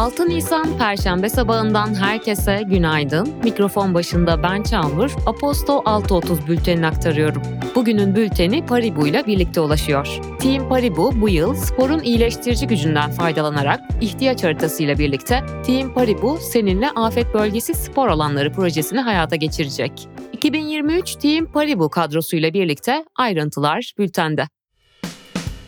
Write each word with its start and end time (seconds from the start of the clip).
6 0.00 0.28
Nisan 0.28 0.78
Perşembe 0.78 1.28
sabahından 1.28 1.94
herkese 1.94 2.62
günaydın. 2.66 3.28
Mikrofon 3.44 3.94
başında 3.94 4.42
ben 4.42 4.62
Çağmur, 4.62 5.10
Aposto 5.26 5.72
6.30 5.72 6.48
bültenini 6.48 6.86
aktarıyorum. 6.86 7.42
Bugünün 7.74 8.14
bülteni 8.14 8.66
Paribu 8.66 9.06
ile 9.06 9.26
birlikte 9.26 9.60
ulaşıyor. 9.60 10.20
Team 10.42 10.68
Paribu 10.68 11.20
bu 11.20 11.28
yıl 11.28 11.54
sporun 11.54 12.00
iyileştirici 12.02 12.66
gücünden 12.66 13.10
faydalanarak 13.10 13.80
ihtiyaç 14.00 14.44
haritasıyla 14.44 14.98
birlikte 14.98 15.40
Team 15.66 15.94
Paribu 15.94 16.38
seninle 16.40 16.90
afet 16.90 17.34
bölgesi 17.34 17.74
spor 17.74 18.08
alanları 18.08 18.52
projesini 18.52 19.00
hayata 19.00 19.36
geçirecek. 19.36 20.08
2023 20.32 21.14
Team 21.14 21.46
Paribu 21.46 21.90
kadrosuyla 21.90 22.54
birlikte 22.54 23.04
ayrıntılar 23.16 23.92
bültende. 23.98 24.48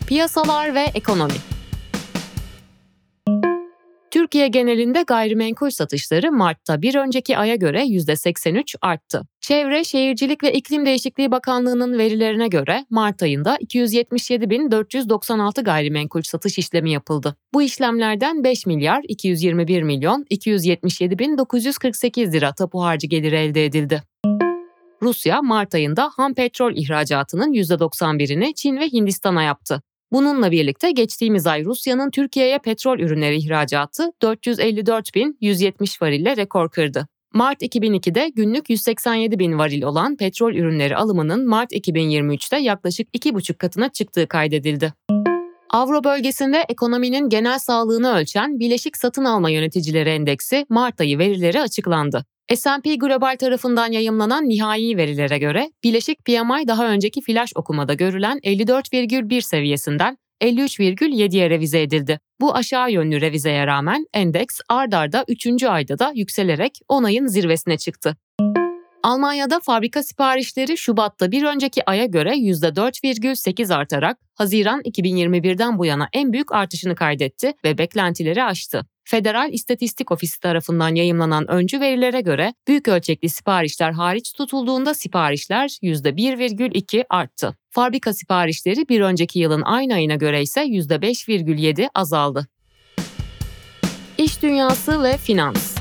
Piyasalar 0.07 0.75
ve 0.75 0.83
ekonomi 0.95 1.52
Türkiye 4.13 4.47
genelinde 4.47 5.03
gayrimenkul 5.07 5.69
satışları 5.69 6.31
Mart'ta 6.31 6.81
bir 6.81 6.95
önceki 6.95 7.37
aya 7.37 7.55
göre 7.55 7.83
%83 7.83 8.75
arttı. 8.81 9.21
Çevre, 9.41 9.83
Şehircilik 9.83 10.43
ve 10.43 10.53
İklim 10.53 10.85
Değişikliği 10.85 11.31
Bakanlığı'nın 11.31 11.97
verilerine 11.97 12.47
göre 12.47 12.85
Mart 12.89 13.23
ayında 13.23 13.57
277.496 13.57 15.63
gayrimenkul 15.63 16.21
satış 16.21 16.57
işlemi 16.57 16.91
yapıldı. 16.91 17.35
Bu 17.53 17.61
işlemlerden 17.61 18.43
5 18.43 18.65
milyar 18.65 19.01
221 19.07 19.83
milyon 19.83 20.25
277.948 20.31 22.31
lira 22.31 22.53
tapu 22.53 22.83
harcı 22.83 23.07
geliri 23.07 23.35
elde 23.35 23.65
edildi. 23.65 24.03
Rusya 25.01 25.41
Mart 25.41 25.75
ayında 25.75 26.11
ham 26.15 26.33
petrol 26.33 26.75
ihracatının 26.75 27.53
%91'ini 27.53 28.53
Çin 28.53 28.77
ve 28.77 28.87
Hindistan'a 28.87 29.43
yaptı. 29.43 29.81
Bununla 30.13 30.51
birlikte 30.51 30.91
geçtiğimiz 30.91 31.47
ay 31.47 31.65
Rusya'nın 31.65 32.11
Türkiye'ye 32.11 32.57
petrol 32.57 32.99
ürünleri 32.99 33.37
ihracatı 33.37 34.11
454.170 34.21 36.01
varille 36.01 36.37
rekor 36.37 36.69
kırdı. 36.69 37.07
Mart 37.33 37.61
2002'de 37.61 38.29
günlük 38.35 38.69
187 38.69 39.39
bin 39.39 39.57
varil 39.57 39.83
olan 39.83 40.17
petrol 40.17 40.53
ürünleri 40.53 40.95
alımının 40.95 41.47
Mart 41.47 41.71
2023'te 41.71 42.57
yaklaşık 42.57 43.07
2,5 43.15 43.53
katına 43.53 43.89
çıktığı 43.89 44.27
kaydedildi. 44.27 44.93
Avro 45.69 46.03
bölgesinde 46.03 46.65
ekonominin 46.69 47.29
genel 47.29 47.59
sağlığını 47.59 48.13
ölçen 48.15 48.59
Bileşik 48.59 48.97
Satın 48.97 49.25
Alma 49.25 49.49
Yöneticileri 49.49 50.09
Endeksi 50.09 50.65
Mart 50.69 51.01
ayı 51.01 51.17
verileri 51.17 51.61
açıklandı. 51.61 52.25
S&P 52.49 52.95
Global 52.95 53.35
tarafından 53.39 53.91
yayımlanan 53.91 54.49
nihai 54.49 54.97
verilere 54.97 55.37
göre 55.37 55.71
Bileşik 55.83 56.25
PMI 56.25 56.67
daha 56.67 56.89
önceki 56.89 57.21
flash 57.21 57.51
okumada 57.55 57.93
görülen 57.93 58.39
54,1 58.43 59.41
seviyesinden 59.41 60.17
53,7'ye 60.41 61.49
revize 61.49 61.81
edildi. 61.81 62.19
Bu 62.41 62.55
aşağı 62.55 62.91
yönlü 62.91 63.21
revizeye 63.21 63.67
rağmen 63.67 64.05
endeks 64.13 64.59
ard 64.69 64.91
arda 64.91 65.25
3. 65.27 65.63
ayda 65.63 65.99
da 65.99 66.11
yükselerek 66.15 66.79
10 66.87 67.03
ayın 67.03 67.27
zirvesine 67.27 67.77
çıktı. 67.77 68.17
Almanya'da 69.03 69.59
fabrika 69.59 70.03
siparişleri 70.03 70.77
Şubat'ta 70.77 71.31
bir 71.31 71.43
önceki 71.43 71.89
aya 71.89 72.05
göre 72.05 72.35
%4,8 72.35 73.73
artarak 73.73 74.17
Haziran 74.35 74.81
2021'den 74.81 75.77
bu 75.77 75.85
yana 75.85 76.09
en 76.13 76.33
büyük 76.33 76.51
artışını 76.51 76.95
kaydetti 76.95 77.53
ve 77.63 77.77
beklentileri 77.77 78.43
aştı. 78.43 78.85
Federal 79.03 79.53
İstatistik 79.53 80.11
Ofisi 80.11 80.39
tarafından 80.39 80.95
yayımlanan 80.95 81.51
öncü 81.51 81.79
verilere 81.79 82.21
göre 82.21 82.53
büyük 82.67 82.87
ölçekli 82.87 83.29
siparişler 83.29 83.91
hariç 83.91 84.33
tutulduğunda 84.33 84.93
siparişler 84.93 85.67
%1,2 85.67 87.05
arttı. 87.09 87.55
Fabrika 87.69 88.13
siparişleri 88.13 88.89
bir 88.89 89.01
önceki 89.01 89.39
yılın 89.39 89.61
aynı 89.61 89.93
ayına 89.93 90.15
göre 90.15 90.41
ise 90.41 90.61
%5,7 90.61 91.89
azaldı. 91.95 92.47
İş 94.17 94.41
dünyası 94.41 95.03
ve 95.03 95.17
finans 95.17 95.72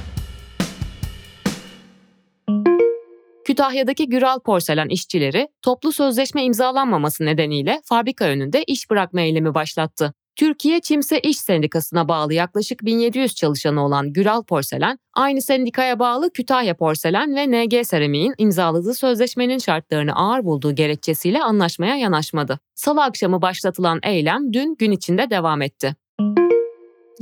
Kütahya'daki 3.53 4.09
Güral 4.09 4.41
Porselen 4.41 4.89
işçileri 4.89 5.49
toplu 5.63 5.93
sözleşme 5.93 6.45
imzalanmaması 6.45 7.25
nedeniyle 7.25 7.81
fabrika 7.85 8.25
önünde 8.25 8.65
iş 8.65 8.91
bırakma 8.91 9.21
eylemi 9.21 9.55
başlattı. 9.55 10.15
Türkiye 10.37 10.81
Çimse 10.81 11.21
İş 11.21 11.39
Sendikası'na 11.39 12.09
bağlı 12.09 12.35
yaklaşık 12.35 12.85
1700 12.85 13.35
çalışanı 13.35 13.85
olan 13.85 14.13
Güral 14.13 14.43
Porselen, 14.43 14.99
aynı 15.15 15.43
sendikaya 15.43 15.99
bağlı 15.99 16.33
Kütahya 16.33 16.77
Porselen 16.77 17.37
ve 17.37 17.51
NG 17.51 17.87
Seramik'in 17.87 18.35
imzaladığı 18.39 18.95
sözleşmenin 18.95 19.59
şartlarını 19.59 20.13
ağır 20.17 20.45
bulduğu 20.45 20.75
gerekçesiyle 20.75 21.43
anlaşmaya 21.43 21.97
yanaşmadı. 21.97 22.59
Salı 22.75 23.03
akşamı 23.05 23.43
başlatılan 23.43 24.01
eylem 24.03 24.53
dün 24.53 24.77
gün 24.79 24.91
içinde 24.91 25.31
devam 25.31 25.63
etti. 25.63 25.97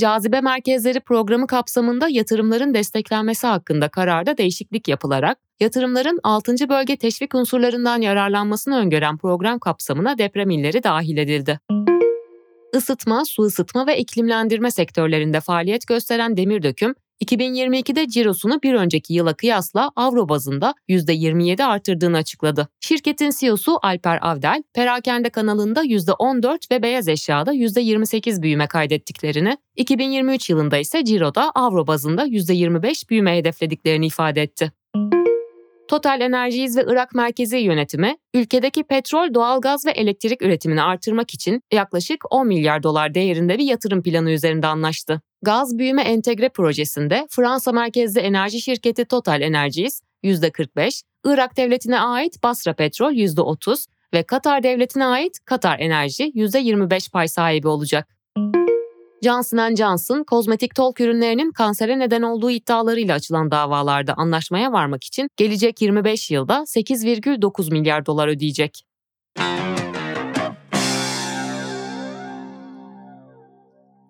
Cazibe 0.00 0.40
Merkezleri 0.40 1.00
programı 1.00 1.46
kapsamında 1.46 2.08
yatırımların 2.08 2.74
desteklenmesi 2.74 3.46
hakkında 3.46 3.88
kararda 3.88 4.38
değişiklik 4.38 4.88
yapılarak, 4.88 5.38
yatırımların 5.60 6.20
6. 6.22 6.54
bölge 6.68 6.96
teşvik 6.96 7.34
unsurlarından 7.34 8.00
yararlanmasını 8.00 8.76
öngören 8.76 9.18
program 9.18 9.58
kapsamına 9.58 10.18
deprem 10.18 10.50
illeri 10.50 10.82
dahil 10.82 11.16
edildi. 11.16 11.60
Isıtma, 12.74 13.24
su 13.24 13.42
ısıtma 13.42 13.86
ve 13.86 13.98
iklimlendirme 13.98 14.70
sektörlerinde 14.70 15.40
faaliyet 15.40 15.86
gösteren 15.86 16.36
Demir 16.36 16.62
Döküm, 16.62 16.94
2022'de 17.24 18.08
cirosunu 18.08 18.62
bir 18.62 18.74
önceki 18.74 19.14
yıla 19.14 19.34
kıyasla 19.34 19.90
avro 19.96 20.28
bazında 20.28 20.74
%27 20.88 21.64
artırdığını 21.64 22.16
açıkladı. 22.16 22.68
Şirketin 22.80 23.30
CEO'su 23.40 23.78
Alper 23.82 24.18
Avdel, 24.22 24.62
perakende 24.74 25.30
kanalında 25.30 25.84
%14 25.84 26.70
ve 26.70 26.82
beyaz 26.82 27.08
eşyada 27.08 27.54
%28 27.54 28.42
büyüme 28.42 28.66
kaydettiklerini, 28.66 29.56
2023 29.76 30.50
yılında 30.50 30.78
ise 30.78 31.04
ciroda 31.04 31.50
avro 31.54 31.86
bazında 31.86 32.26
%25 32.26 33.08
büyüme 33.10 33.36
hedeflediklerini 33.36 34.06
ifade 34.06 34.42
etti. 34.42 34.72
Total 35.90 36.20
Energies 36.20 36.76
ve 36.76 36.84
Irak 36.88 37.14
Merkezi 37.14 37.56
Yönetimi, 37.56 38.16
ülkedeki 38.34 38.82
petrol, 38.84 39.34
doğalgaz 39.34 39.86
ve 39.86 39.90
elektrik 39.90 40.42
üretimini 40.42 40.82
artırmak 40.82 41.34
için 41.34 41.62
yaklaşık 41.72 42.24
10 42.32 42.46
milyar 42.46 42.82
dolar 42.82 43.14
değerinde 43.14 43.58
bir 43.58 43.64
yatırım 43.64 44.02
planı 44.02 44.30
üzerinde 44.30 44.66
anlaştı. 44.66 45.20
Gaz 45.42 45.78
Büyüme 45.78 46.02
Entegre 46.02 46.48
projesinde 46.48 47.26
Fransa 47.30 47.72
merkezli 47.72 48.20
enerji 48.20 48.60
şirketi 48.60 49.04
Total 49.04 49.40
Energies 49.40 50.00
%45, 50.24 51.02
Irak 51.24 51.56
devletine 51.56 52.00
ait 52.00 52.42
Basra 52.42 52.74
Petrol 52.74 53.12
%30 53.12 53.86
ve 54.14 54.22
Katar 54.22 54.62
devletine 54.62 55.06
ait 55.06 55.38
Katar 55.44 55.78
Enerji 55.78 56.24
%25 56.24 57.10
pay 57.10 57.28
sahibi 57.28 57.68
olacak. 57.68 58.08
Johnson 59.22 59.74
Johnson, 59.74 60.24
kozmetik 60.24 60.74
talk 60.74 61.00
ürünlerinin 61.00 61.52
kansere 61.52 61.98
neden 61.98 62.22
olduğu 62.22 62.50
iddialarıyla 62.50 63.14
açılan 63.14 63.50
davalarda 63.50 64.14
anlaşmaya 64.14 64.72
varmak 64.72 65.04
için 65.04 65.28
gelecek 65.36 65.82
25 65.82 66.30
yılda 66.30 66.54
8,9 66.54 67.72
milyar 67.72 68.06
dolar 68.06 68.28
ödeyecek. 68.28 68.84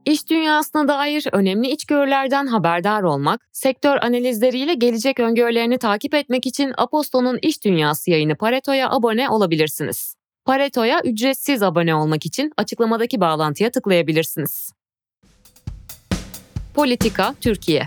İş 0.04 0.30
dünyasına 0.30 0.88
dair 0.88 1.26
önemli 1.32 1.70
içgörülerden 1.70 2.46
haberdar 2.46 3.02
olmak, 3.02 3.40
sektör 3.52 3.96
analizleriyle 4.02 4.74
gelecek 4.74 5.20
öngörülerini 5.20 5.78
takip 5.78 6.14
etmek 6.14 6.46
için 6.46 6.72
Aposto'nun 6.76 7.38
İş 7.42 7.64
Dünyası 7.64 8.10
yayını 8.10 8.36
Pareto'ya 8.36 8.90
abone 8.90 9.28
olabilirsiniz. 9.28 10.14
Pareto'ya 10.44 11.00
ücretsiz 11.04 11.62
abone 11.62 11.94
olmak 11.94 12.26
için 12.26 12.52
açıklamadaki 12.56 13.20
bağlantıya 13.20 13.70
tıklayabilirsiniz. 13.70 14.79
Politika 16.74 17.34
Türkiye 17.40 17.86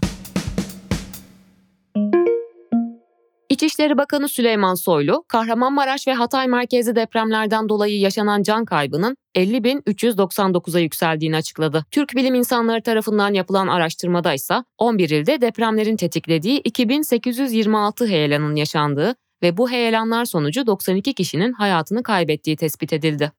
İçişleri 3.50 3.98
Bakanı 3.98 4.28
Süleyman 4.30 4.74
Soylu, 4.74 5.24
Kahramanmaraş 5.28 6.08
ve 6.08 6.14
Hatay 6.14 6.48
merkezi 6.48 6.96
depremlerden 6.96 7.70
dolayı 7.70 8.00
yaşanan 8.00 8.44
can 8.44 8.66
kaybının 8.66 9.18
50.399'a 9.36 10.80
yükseldiğini 10.80 11.36
açıkladı. 11.36 11.86
Türk 11.92 12.16
bilim 12.16 12.36
insanları 12.36 12.82
tarafından 12.82 13.34
yapılan 13.34 13.68
araştırmada 13.68 14.34
ise 14.34 14.56
11 14.78 15.10
ilde 15.10 15.42
depremlerin 15.42 15.96
tetiklediği 15.96 16.60
2826 16.60 18.08
heyelanın 18.08 18.56
yaşandığı 18.56 19.16
ve 19.44 19.58
bu 19.58 19.70
heyelanlar 19.70 20.26
sonucu 20.26 20.68
92 20.68 21.14
kişinin 21.14 21.54
hayatını 21.54 22.04
kaybettiği 22.04 22.58
tespit 22.58 22.94
edildi. 22.94 23.32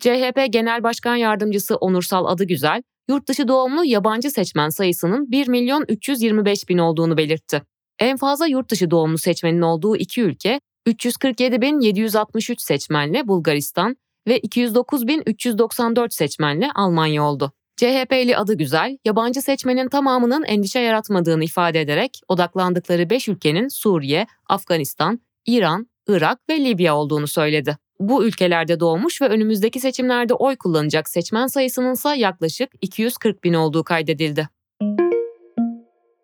CHP 0.00 0.46
Genel 0.50 0.82
Başkan 0.82 1.16
Yardımcısı 1.16 1.76
Onursal 1.76 2.26
Adıgüzel, 2.26 2.82
yurt 3.08 3.28
dışı 3.28 3.48
doğumlu 3.48 3.84
yabancı 3.84 4.30
seçmen 4.30 4.68
sayısının 4.68 5.30
1 5.30 5.48
milyon 5.48 5.84
325 5.88 6.68
bin 6.68 6.78
olduğunu 6.78 7.16
belirtti. 7.16 7.62
En 7.98 8.16
fazla 8.16 8.46
yurt 8.46 8.70
dışı 8.70 8.90
doğumlu 8.90 9.18
seçmenin 9.18 9.62
olduğu 9.62 9.96
iki 9.96 10.22
ülke 10.22 10.60
347.763 10.86 12.54
seçmenle 12.58 13.28
Bulgaristan 13.28 13.96
ve 14.28 14.38
209.394 14.38 16.14
seçmenle 16.14 16.70
Almanya 16.74 17.22
oldu. 17.24 17.52
CHP'li 17.76 18.36
adı 18.36 18.54
güzel, 18.54 18.98
yabancı 19.04 19.42
seçmenin 19.42 19.88
tamamının 19.88 20.44
endişe 20.44 20.80
yaratmadığını 20.80 21.44
ifade 21.44 21.80
ederek 21.80 22.20
odaklandıkları 22.28 23.10
5 23.10 23.28
ülkenin 23.28 23.68
Suriye, 23.68 24.26
Afganistan, 24.48 25.20
İran, 25.46 25.86
Irak 26.08 26.38
ve 26.50 26.64
Libya 26.64 26.96
olduğunu 26.96 27.26
söyledi. 27.26 27.78
Bu 28.00 28.24
ülkelerde 28.24 28.80
doğmuş 28.80 29.22
ve 29.22 29.28
önümüzdeki 29.28 29.80
seçimlerde 29.80 30.34
oy 30.34 30.56
kullanacak 30.56 31.08
seçmen 31.08 31.46
sayısının 31.46 31.92
ise 31.92 32.08
yaklaşık 32.16 32.70
240 32.80 33.44
bin 33.44 33.54
olduğu 33.54 33.84
kaydedildi. 33.84 34.48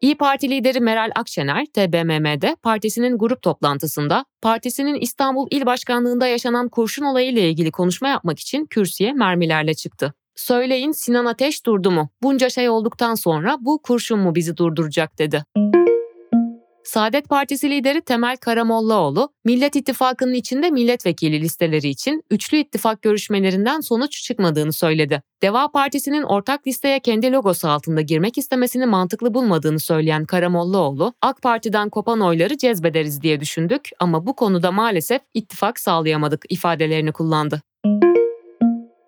İyi 0.01 0.17
Parti 0.19 0.51
lideri 0.51 0.81
Meral 0.81 1.11
Akşener, 1.15 1.67
TBMM'de 1.67 2.57
partisinin 2.63 3.19
grup 3.19 3.43
toplantısında 3.43 4.25
partisinin 4.43 4.95
İstanbul 4.95 5.49
İl 5.51 5.67
Başkanlığı'nda 5.67 6.27
yaşanan 6.27 6.69
kurşun 6.69 7.05
olayı 7.05 7.31
ile 7.31 7.49
ilgili 7.51 7.71
konuşma 7.71 8.09
yapmak 8.09 8.39
için 8.39 8.67
kürsüye 8.67 9.13
mermilerle 9.13 9.75
çıktı. 9.75 10.15
Söyleyin 10.37 10.93
Sinan 10.93 11.25
Ateş 11.25 11.67
durdu 11.67 11.91
mu? 11.91 12.11
Bunca 12.23 12.51
şey 12.51 12.69
olduktan 12.69 13.15
sonra 13.15 13.57
bu 13.61 13.83
kurşun 13.83 14.19
mu 14.19 14.35
bizi 14.35 14.57
durduracak 14.57 15.19
dedi. 15.19 15.45
Saadet 16.87 17.29
Partisi 17.29 17.71
lideri 17.71 18.01
Temel 18.01 18.37
Karamollaoğlu, 18.37 19.33
Millet 19.45 19.77
İttifakı'nın 19.77 20.33
içinde 20.35 20.71
milletvekili 20.71 21.41
listeleri 21.41 21.89
için 21.89 22.23
üçlü 22.31 22.57
ittifak 22.57 23.03
görüşmelerinden 23.03 23.81
sonuç 23.81 24.23
çıkmadığını 24.23 24.73
söyledi. 24.73 25.23
Deva 25.43 25.69
Partisi'nin 25.69 26.23
ortak 26.23 26.67
listeye 26.67 27.01
kendi 27.01 27.33
logosu 27.33 27.69
altında 27.69 28.01
girmek 28.01 28.39
istemesini 28.39 28.87
mantıklı 28.87 29.35
bulmadığını 29.35 29.81
söyleyen 29.81 30.25
Karamollaoğlu, 30.25 31.15
AK 31.23 31.43
Parti'den 31.43 31.91
kopan 31.91 32.21
oyları 32.21 32.59
cezbederiz 32.59 33.23
diye 33.23 33.41
düşündük 33.41 33.89
ama 34.01 34.27
bu 34.27 34.37
konuda 34.37 34.73
maalesef 34.73 35.23
ittifak 35.35 35.81
sağlayamadık 35.81 36.45
ifadelerini 36.49 37.13
kullandı. 37.13 37.63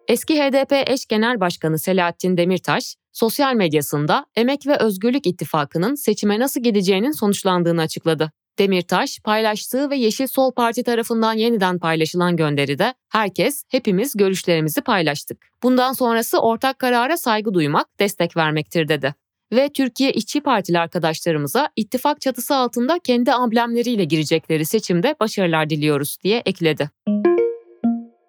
Eski 0.09 0.41
HDP 0.41 0.73
eş 0.91 1.07
genel 1.07 1.41
başkanı 1.41 1.79
Selahattin 1.79 2.37
Demirtaş, 2.37 2.97
sosyal 3.13 3.55
medyasında 3.55 4.27
Emek 4.37 4.67
ve 4.67 4.77
Özgürlük 4.77 5.27
İttifakı'nın 5.27 5.95
seçime 5.95 6.39
nasıl 6.39 6.61
gideceğinin 6.61 7.11
sonuçlandığını 7.11 7.81
açıkladı. 7.81 8.33
Demirtaş, 8.59 9.21
paylaştığı 9.25 9.91
ve 9.91 9.97
Yeşil 9.97 10.27
Sol 10.27 10.53
Parti 10.53 10.83
tarafından 10.83 11.33
yeniden 11.33 11.79
paylaşılan 11.79 12.37
gönderide 12.37 12.95
herkes, 13.09 13.65
hepimiz 13.69 14.17
görüşlerimizi 14.17 14.81
paylaştık. 14.81 15.47
Bundan 15.63 15.93
sonrası 15.93 16.39
ortak 16.39 16.79
karara 16.79 17.17
saygı 17.17 17.55
duymak, 17.55 17.87
destek 18.01 18.37
vermektir 18.37 18.89
dedi. 18.89 19.15
Ve 19.53 19.69
Türkiye 19.69 20.13
İşçi 20.13 20.41
Partili 20.41 20.79
arkadaşlarımıza 20.79 21.69
ittifak 21.77 22.21
çatısı 22.21 22.57
altında 22.57 22.99
kendi 22.99 23.33
amblemleriyle 23.33 24.05
girecekleri 24.05 24.65
seçimde 24.65 25.15
başarılar 25.21 25.71
diliyoruz 25.71 26.17
diye 26.23 26.43
ekledi. 26.47 26.91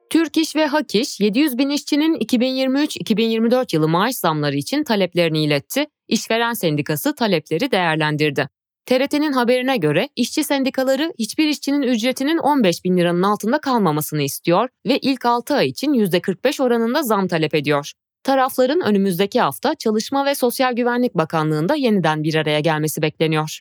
Türk 0.10 0.38
İş 0.38 0.56
ve 0.56 0.66
Hak 0.66 0.96
İş, 0.96 1.20
700 1.20 1.58
bin 1.58 1.70
işçinin 1.70 2.16
2023-2024 2.16 3.76
yılı 3.76 3.88
maaş 3.88 4.16
zamları 4.16 4.56
için 4.56 4.84
taleplerini 4.84 5.44
iletti. 5.44 5.86
İşveren 6.08 6.54
Sendikası 6.54 7.16
talepleri 7.16 7.72
değerlendirdi. 7.72 8.50
TRT'nin 8.86 9.34
haberine 9.34 9.78
göre 9.78 10.10
işçi 10.16 10.44
sendikaları 10.44 11.14
hiçbir 11.20 11.48
işçinin 11.48 11.82
ücretinin 11.82 12.38
15 12.38 12.84
bin 12.84 12.98
liranın 12.98 13.24
altında 13.24 13.62
kalmamasını 13.62 14.22
istiyor 14.22 14.70
ve 14.88 14.98
ilk 14.98 15.26
6 15.26 15.56
ay 15.56 15.68
için 15.68 15.94
%45 15.94 16.64
oranında 16.64 17.04
zam 17.04 17.28
talep 17.28 17.56
ediyor. 17.56 17.92
Tarafların 18.24 18.82
önümüzdeki 18.82 19.42
hafta 19.42 19.76
Çalışma 19.76 20.26
ve 20.26 20.36
Sosyal 20.36 20.74
Güvenlik 20.74 21.16
Bakanlığı'nda 21.16 21.76
yeniden 21.76 22.24
bir 22.24 22.36
araya 22.36 22.60
gelmesi 22.60 23.02
bekleniyor. 23.02 23.60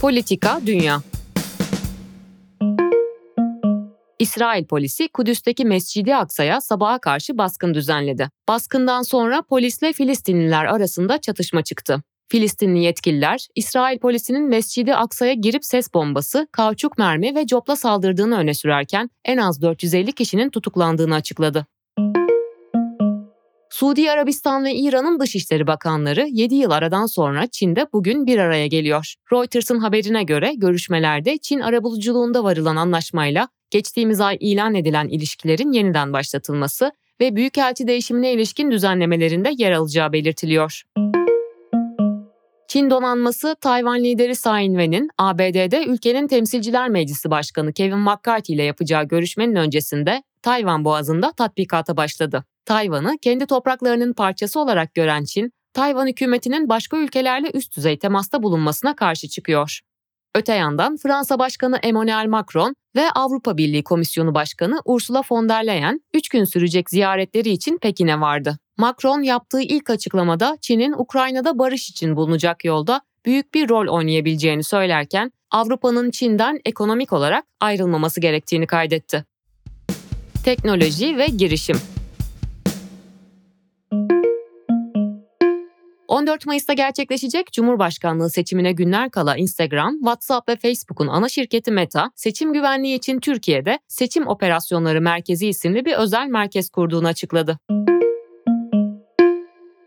Politika 0.00 0.60
Dünya 0.66 1.02
İsrail 4.22 4.64
polisi 4.64 5.08
Kudüs'teki 5.08 5.64
Mescidi 5.64 6.16
Aksa'ya 6.16 6.60
sabaha 6.60 6.98
karşı 6.98 7.38
baskın 7.38 7.74
düzenledi. 7.74 8.28
Baskından 8.48 9.02
sonra 9.02 9.42
polisle 9.42 9.92
Filistinliler 9.92 10.64
arasında 10.64 11.18
çatışma 11.18 11.62
çıktı. 11.62 12.02
Filistinli 12.28 12.82
yetkililer, 12.82 13.46
İsrail 13.54 13.98
polisinin 13.98 14.48
Mescidi 14.48 14.94
Aksa'ya 14.94 15.32
girip 15.32 15.64
ses 15.64 15.94
bombası, 15.94 16.48
kauçuk 16.52 16.98
mermi 16.98 17.34
ve 17.34 17.46
copla 17.46 17.76
saldırdığını 17.76 18.38
öne 18.38 18.54
sürerken 18.54 19.10
en 19.24 19.36
az 19.36 19.62
450 19.62 20.12
kişinin 20.12 20.50
tutuklandığını 20.50 21.14
açıkladı. 21.14 21.66
Suudi 23.70 24.10
Arabistan 24.10 24.64
ve 24.64 24.74
İran'ın 24.74 25.20
Dışişleri 25.20 25.66
Bakanları 25.66 26.26
7 26.28 26.54
yıl 26.54 26.70
aradan 26.70 27.06
sonra 27.06 27.46
Çin'de 27.46 27.86
bugün 27.92 28.26
bir 28.26 28.38
araya 28.38 28.66
geliyor. 28.66 29.14
Reuters'ın 29.32 29.78
haberine 29.78 30.22
göre 30.22 30.54
görüşmelerde 30.56 31.38
Çin 31.38 31.60
arabuluculuğunda 31.60 32.44
varılan 32.44 32.76
anlaşmayla 32.76 33.48
geçtiğimiz 33.72 34.20
ay 34.20 34.36
ilan 34.40 34.74
edilen 34.74 35.08
ilişkilerin 35.08 35.72
yeniden 35.72 36.12
başlatılması 36.12 36.92
ve 37.20 37.36
büyükelçi 37.36 37.86
değişimine 37.86 38.32
ilişkin 38.32 38.70
düzenlemelerinde 38.70 39.50
yer 39.58 39.72
alacağı 39.72 40.12
belirtiliyor. 40.12 40.82
Çin 42.68 42.90
donanması 42.90 43.56
Tayvan 43.60 44.04
lideri 44.04 44.32
Tsai 44.32 44.64
Ing-wen'in 44.64 45.08
ABD'de 45.18 45.84
ülkenin 45.84 46.28
Temsilciler 46.28 46.88
Meclisi 46.88 47.30
Başkanı 47.30 47.72
Kevin 47.72 47.98
McCarthy 47.98 48.54
ile 48.56 48.62
yapacağı 48.62 49.04
görüşmenin 49.04 49.56
öncesinde 49.56 50.22
Tayvan 50.42 50.84
Boğazı'nda 50.84 51.32
tatbikata 51.32 51.96
başladı. 51.96 52.44
Tayvan'ı 52.64 53.18
kendi 53.22 53.46
topraklarının 53.46 54.12
parçası 54.12 54.60
olarak 54.60 54.94
gören 54.94 55.24
Çin, 55.24 55.52
Tayvan 55.72 56.06
hükümetinin 56.06 56.68
başka 56.68 56.96
ülkelerle 56.96 57.50
üst 57.54 57.76
düzey 57.76 57.98
temasta 57.98 58.42
bulunmasına 58.42 58.96
karşı 58.96 59.28
çıkıyor. 59.28 59.80
Öte 60.34 60.52
yandan 60.52 60.96
Fransa 60.96 61.38
Başkanı 61.38 61.76
Emmanuel 61.82 62.26
Macron 62.28 62.74
ve 62.96 63.10
Avrupa 63.10 63.56
Birliği 63.56 63.84
Komisyonu 63.84 64.34
Başkanı 64.34 64.80
Ursula 64.84 65.22
von 65.30 65.48
der 65.48 65.66
Leyen 65.66 66.00
3 66.14 66.28
gün 66.28 66.44
sürecek 66.44 66.90
ziyaretleri 66.90 67.50
için 67.50 67.78
Pekin'e 67.78 68.20
vardı. 68.20 68.58
Macron 68.78 69.22
yaptığı 69.22 69.60
ilk 69.60 69.90
açıklamada 69.90 70.58
Çin'in 70.60 70.92
Ukrayna'da 70.92 71.58
barış 71.58 71.90
için 71.90 72.16
bulunacak 72.16 72.64
yolda 72.64 73.00
büyük 73.26 73.54
bir 73.54 73.68
rol 73.68 73.88
oynayabileceğini 73.88 74.64
söylerken 74.64 75.32
Avrupa'nın 75.50 76.10
Çin'den 76.10 76.60
ekonomik 76.64 77.12
olarak 77.12 77.44
ayrılmaması 77.60 78.20
gerektiğini 78.20 78.66
kaydetti. 78.66 79.24
Teknoloji 80.44 81.16
ve 81.16 81.26
girişim 81.26 81.76
14 86.12 86.46
Mayıs'ta 86.46 86.72
gerçekleşecek 86.72 87.52
Cumhurbaşkanlığı 87.52 88.30
seçimine 88.30 88.72
günler 88.72 89.10
kala 89.10 89.36
Instagram, 89.36 89.98
WhatsApp 89.98 90.48
ve 90.48 90.56
Facebook'un 90.56 91.06
ana 91.06 91.28
şirketi 91.28 91.70
Meta, 91.70 92.10
seçim 92.14 92.52
güvenliği 92.52 92.96
için 92.96 93.20
Türkiye'de 93.20 93.78
Seçim 93.88 94.26
Operasyonları 94.26 95.00
Merkezi 95.00 95.48
isimli 95.48 95.84
bir 95.84 95.94
özel 95.94 96.26
merkez 96.26 96.70
kurduğunu 96.70 97.06
açıkladı. 97.06 97.58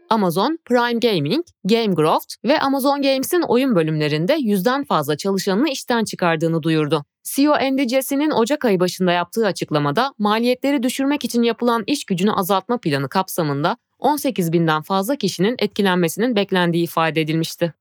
Amazon, 0.09 0.59
Prime 0.65 0.99
Gaming, 0.99 1.45
GameGroft 1.63 2.33
ve 2.45 2.59
Amazon 2.59 3.01
Games'in 3.01 3.41
oyun 3.41 3.75
bölümlerinde 3.75 4.33
yüzden 4.39 4.83
fazla 4.83 5.17
çalışanını 5.17 5.69
işten 5.69 6.03
çıkardığını 6.03 6.63
duyurdu. 6.63 7.05
CEO 7.23 7.53
Andy 7.53 7.87
Jesse'nin 7.87 8.31
Ocak 8.31 8.65
ayı 8.65 8.79
başında 8.79 9.11
yaptığı 9.11 9.45
açıklamada 9.45 10.13
maliyetleri 10.17 10.83
düşürmek 10.83 11.25
için 11.25 11.43
yapılan 11.43 11.83
iş 11.87 12.05
gücünü 12.05 12.31
azaltma 12.31 12.77
planı 12.77 13.09
kapsamında 13.09 13.77
18 13.99 14.53
binden 14.53 14.81
fazla 14.81 15.15
kişinin 15.15 15.55
etkilenmesinin 15.59 16.35
beklendiği 16.35 16.83
ifade 16.83 17.21
edilmişti. 17.21 17.73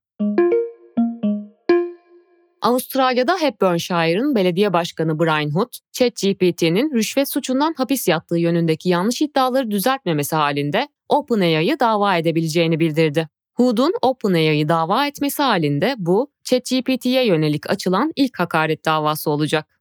Avustralya'da 2.61 3.37
Hepburnshire'ın 3.39 4.35
belediye 4.35 4.73
başkanı 4.73 5.19
Brian 5.19 5.49
Hood, 5.49 5.73
ChatGPT'nin 5.91 6.93
rüşvet 6.93 7.29
suçundan 7.29 7.73
hapis 7.77 8.07
yattığı 8.07 8.37
yönündeki 8.37 8.89
yanlış 8.89 9.21
iddiaları 9.21 9.71
düzeltmemesi 9.71 10.35
halinde 10.35 10.87
OpenAI'yı 11.09 11.79
dava 11.79 12.17
edebileceğini 12.17 12.79
bildirdi. 12.79 13.29
Hood'un 13.53 13.93
OpenAI'yı 14.01 14.69
dava 14.69 15.07
etmesi 15.07 15.43
halinde 15.43 15.95
bu, 15.97 16.31
ChatGPT'ye 16.43 17.25
yönelik 17.25 17.69
açılan 17.69 18.11
ilk 18.15 18.39
hakaret 18.39 18.85
davası 18.85 19.29
olacak. 19.29 19.79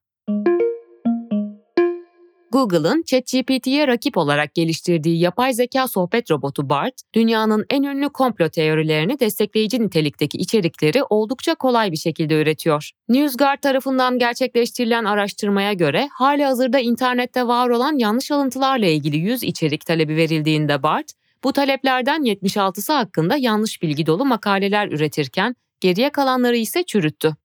Google'ın 2.54 3.02
ChatGPT'ye 3.02 3.86
rakip 3.86 4.16
olarak 4.16 4.54
geliştirdiği 4.54 5.20
yapay 5.20 5.52
zeka 5.52 5.88
sohbet 5.88 6.30
robotu 6.30 6.70
BART, 6.70 6.94
dünyanın 7.14 7.66
en 7.70 7.82
ünlü 7.82 8.08
komplo 8.08 8.48
teorilerini 8.48 9.20
destekleyici 9.20 9.82
nitelikteki 9.82 10.38
içerikleri 10.38 11.02
oldukça 11.10 11.54
kolay 11.54 11.92
bir 11.92 11.96
şekilde 11.96 12.42
üretiyor. 12.42 12.90
NewsGuard 13.08 13.58
tarafından 13.58 14.18
gerçekleştirilen 14.18 15.04
araştırmaya 15.04 15.72
göre 15.72 16.08
hali 16.12 16.44
hazırda 16.44 16.78
internette 16.78 17.46
var 17.46 17.68
olan 17.68 17.98
yanlış 17.98 18.30
alıntılarla 18.30 18.86
ilgili 18.86 19.16
100 19.16 19.42
içerik 19.42 19.86
talebi 19.86 20.16
verildiğinde 20.16 20.82
BART, 20.82 21.12
bu 21.44 21.52
taleplerden 21.52 22.22
76'sı 22.22 22.92
hakkında 22.92 23.36
yanlış 23.36 23.82
bilgi 23.82 24.06
dolu 24.06 24.24
makaleler 24.24 24.88
üretirken 24.88 25.56
geriye 25.80 26.10
kalanları 26.10 26.56
ise 26.56 26.82
çürüttü. 26.82 27.36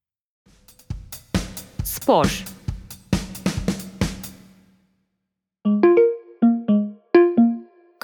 Spor 1.84 2.49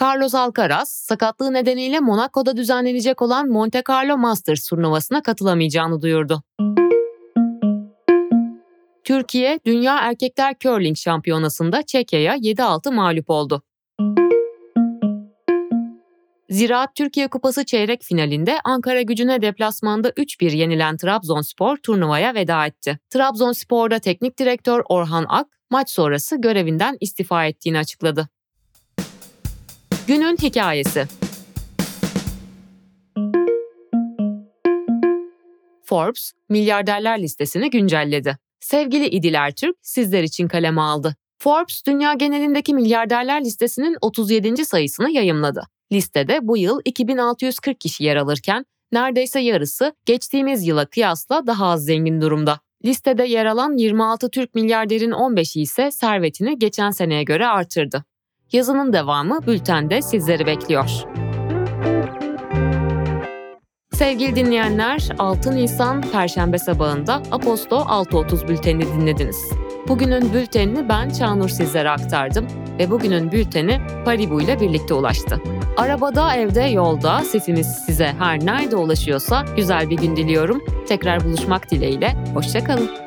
Carlos 0.07 0.35
Alcaraz, 0.35 0.89
sakatlığı 0.89 1.53
nedeniyle 1.53 2.01
Monaco'da 2.01 2.57
düzenlenecek 2.57 3.23
olan 3.23 3.49
Monte 3.49 3.83
Carlo 3.91 4.19
Masters 4.19 4.69
turnuvasına 4.69 5.23
katılamayacağını 5.23 6.03
duyurdu. 6.03 6.43
Türkiye, 9.05 9.61
Dünya 9.67 9.99
Erkekler 9.99 10.55
Curling 10.61 10.97
Şampiyonası'nda 10.97 11.83
Çekya'ya 11.83 12.37
7-6 12.37 12.95
mağlup 12.95 13.31
oldu. 13.31 13.63
Ziraat 16.51 16.95
Türkiye 16.95 17.29
Kupası 17.29 17.65
çeyrek 17.65 18.03
finalinde 18.03 18.59
Ankara 18.65 19.03
gücüne 19.03 19.43
deplasmanda 19.43 20.11
3-1 20.11 20.57
yenilen 20.57 20.97
Trabzonspor 20.97 21.77
turnuvaya 21.77 22.35
veda 22.35 22.67
etti. 22.67 22.99
Trabzonspor'da 23.11 23.99
teknik 23.99 24.39
direktör 24.39 24.83
Orhan 24.89 25.27
Ak, 25.29 25.47
maç 25.71 25.91
sonrası 25.91 26.41
görevinden 26.41 26.97
istifa 27.01 27.47
ettiğini 27.47 27.79
açıkladı. 27.79 28.29
Günün 30.07 30.37
hikayesi 30.37 31.07
Forbes, 35.85 36.33
milyarderler 36.49 37.23
listesini 37.23 37.71
güncelledi. 37.71 38.39
Sevgili 38.61 39.07
İdil 39.07 39.35
Ertürk 39.35 39.77
sizler 39.83 40.23
için 40.23 40.49
kaleme 40.49 40.81
aldı. 40.81 41.17
Forbes, 41.39 41.83
dünya 41.87 42.15
genelindeki 42.15 42.75
milyarderler 42.75 43.45
listesinin 43.45 43.97
37. 44.01 44.65
sayısını 44.65 45.11
yayımladı. 45.11 45.63
Listede 45.93 46.39
bu 46.43 46.57
yıl 46.57 46.81
2640 46.85 47.81
kişi 47.81 48.05
yer 48.05 48.17
alırken 48.17 48.65
neredeyse 48.93 49.41
yarısı 49.41 49.95
geçtiğimiz 50.05 50.67
yıla 50.67 50.87
kıyasla 50.87 51.47
daha 51.47 51.67
az 51.67 51.85
zengin 51.85 52.21
durumda. 52.21 52.61
Listede 52.85 53.25
yer 53.25 53.47
alan 53.47 53.77
26 53.77 54.31
Türk 54.31 54.55
milyarderin 54.55 55.11
15'i 55.11 55.63
ise 55.63 55.91
servetini 55.91 56.59
geçen 56.59 56.91
seneye 56.91 57.23
göre 57.23 57.47
artırdı. 57.47 58.05
Yazının 58.53 58.93
devamı 58.93 59.47
bültende 59.47 60.03
sizleri 60.03 60.47
bekliyor. 60.47 60.91
Sevgili 63.93 64.37
dinleyenler, 64.37 65.09
6 65.19 65.57
Nisan 65.57 66.03
Perşembe 66.12 66.59
sabahında 66.59 67.15
Aposto 67.15 67.76
6.30 67.76 68.49
bültenini 68.49 68.87
dinlediniz. 68.87 69.53
Bugünün 69.88 70.35
bültenini 70.35 70.88
ben 70.88 71.11
Çağnur 71.11 71.49
sizlere 71.49 71.91
aktardım 71.91 72.47
ve 72.79 72.91
bugünün 72.91 73.33
bülteni 73.33 73.81
Paribu 74.05 74.41
ile 74.41 74.61
birlikte 74.61 74.95
ulaştı. 74.95 75.41
Arabada, 75.76 76.37
evde, 76.37 76.61
yolda 76.61 77.21
sesimiz 77.21 77.67
size 77.87 78.15
her 78.19 78.47
nerede 78.47 78.76
ulaşıyorsa 78.76 79.45
güzel 79.57 79.91
bir 79.91 79.97
gün 79.97 80.17
diliyorum. 80.17 80.65
Tekrar 80.88 81.25
buluşmak 81.25 81.71
dileğiyle, 81.71 82.15
hoşçakalın. 82.35 83.06